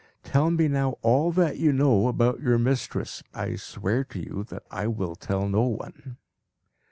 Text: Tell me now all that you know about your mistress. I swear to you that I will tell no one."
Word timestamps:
Tell 0.23 0.49
me 0.49 0.67
now 0.67 0.97
all 1.03 1.31
that 1.33 1.57
you 1.59 1.71
know 1.71 2.07
about 2.07 2.39
your 2.39 2.57
mistress. 2.57 3.21
I 3.35 3.55
swear 3.55 4.03
to 4.05 4.19
you 4.19 4.43
that 4.45 4.63
I 4.71 4.87
will 4.87 5.13
tell 5.13 5.47
no 5.47 5.61
one." 5.61 6.17